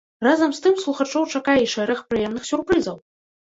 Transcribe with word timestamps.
Разам 0.27 0.55
з 0.57 0.63
тым 0.63 0.77
слухачоў 0.83 1.27
чакае 1.41 1.59
і 1.65 1.69
шэраг 1.75 2.03
прыемных 2.15 2.51
сюрпрызаў. 2.51 3.01